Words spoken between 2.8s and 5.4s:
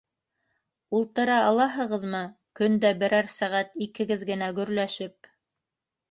дә берәр сәғәт икегеҙ генә гөрләшеп?